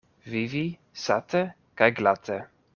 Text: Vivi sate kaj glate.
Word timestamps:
Vivi 0.35 0.61
sate 1.05 1.43
kaj 1.83 1.93
glate. 2.01 2.43